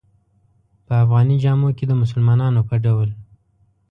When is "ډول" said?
2.83-3.09